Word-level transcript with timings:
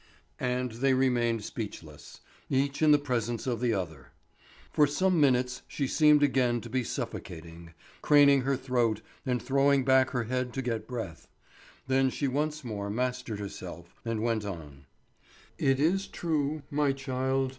And 0.39 0.71
they 0.71 0.95
remained 0.95 1.43
speechless, 1.43 2.21
each 2.49 2.81
in 2.81 2.89
the 2.91 2.97
presence 2.97 3.45
of 3.45 3.59
the 3.61 3.71
other. 3.75 4.07
For 4.71 4.87
some 4.87 5.21
minutes 5.21 5.61
she 5.67 5.85
seemed 5.85 6.23
again 6.23 6.59
to 6.61 6.71
be 6.71 6.83
suffocating, 6.83 7.75
craning 8.01 8.41
her 8.41 8.57
throat 8.57 9.01
and 9.27 9.39
throwing 9.39 9.85
back 9.85 10.09
her 10.09 10.23
head 10.23 10.53
to 10.53 10.63
get 10.63 10.87
breath; 10.87 11.27
then 11.85 12.09
she 12.09 12.27
once 12.27 12.63
more 12.63 12.89
mastered 12.89 13.37
herself 13.37 13.93
and 14.03 14.23
went 14.23 14.43
on: 14.43 14.87
"It 15.59 15.79
is 15.79 16.07
true, 16.07 16.63
my 16.71 16.93
child. 16.93 17.49